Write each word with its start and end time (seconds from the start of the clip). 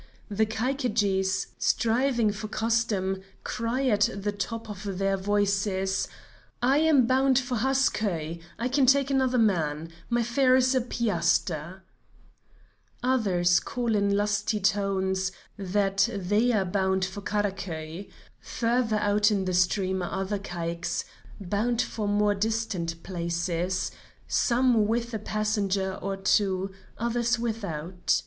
The 0.31 0.47
Caiquedjis, 0.47 1.49
striving 1.59 2.31
for 2.31 2.47
custom, 2.47 3.21
cry 3.43 3.85
at 3.85 4.09
the 4.15 4.31
top 4.31 4.67
of 4.67 4.97
their 4.97 5.15
voices: 5.15 6.07
"I 6.59 6.79
am 6.79 7.05
bound 7.05 7.37
for 7.37 7.57
Haskeuy; 7.57 8.41
I 8.57 8.67
can 8.67 8.87
take 8.87 9.11
another 9.11 9.37
man; 9.37 9.89
my 10.09 10.23
fare 10.23 10.55
is 10.55 10.73
a 10.73 10.81
piaster!" 10.81 11.81
Others 13.03 13.59
call 13.59 13.93
in 13.95 14.17
lusty 14.17 14.59
tones, 14.59 15.31
that 15.55 16.09
they 16.11 16.51
are 16.51 16.65
bound 16.65 17.05
for 17.05 17.21
Karakeuy. 17.21 18.09
Further 18.39 18.97
out 18.97 19.29
in 19.29 19.45
the 19.45 19.53
stream 19.53 20.01
are 20.01 20.09
other 20.11 20.39
caiques, 20.39 21.05
bound 21.39 21.79
for 21.79 22.07
more 22.07 22.33
distant 22.33 23.03
places, 23.03 23.91
some 24.27 24.87
with 24.87 25.13
a 25.13 25.19
passenger 25.19 25.93
or 25.93 26.17
two, 26.17 26.71
others 26.97 27.37
without. 27.37 28.19